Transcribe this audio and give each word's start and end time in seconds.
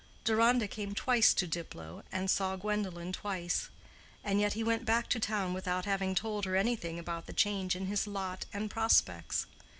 Deronda 0.23 0.67
came 0.67 0.95
twice 0.95 1.31
to 1.35 1.45
Diplow, 1.45 2.01
and 2.11 2.27
saw 2.27 2.55
Gwendolen 2.55 3.13
twice—and 3.13 4.41
yet 4.41 4.53
he 4.53 4.63
went 4.63 4.83
back 4.83 5.07
to 5.09 5.19
town 5.19 5.53
without 5.53 5.85
having 5.85 6.15
told 6.15 6.45
her 6.45 6.55
anything 6.55 6.97
about 6.97 7.27
the 7.27 7.33
change 7.33 7.75
in 7.75 7.85
his 7.85 8.07
lot 8.07 8.47
and 8.51 8.71
prospects. 8.71 9.45